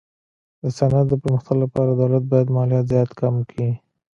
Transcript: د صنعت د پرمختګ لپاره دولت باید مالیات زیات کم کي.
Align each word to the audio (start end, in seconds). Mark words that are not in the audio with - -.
د 0.61 0.63
صنعت 0.77 1.05
د 1.09 1.13
پرمختګ 1.23 1.57
لپاره 1.63 1.91
دولت 2.01 2.23
باید 2.31 2.53
مالیات 2.55 2.85
زیات 2.91 3.09
کم 3.19 3.35
کي. 3.51 3.67